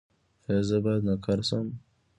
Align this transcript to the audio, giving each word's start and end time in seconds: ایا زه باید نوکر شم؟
ایا 0.47 0.61
زه 0.67 0.77
باید 0.83 1.01
نوکر 1.07 1.39
شم؟ 1.47 1.67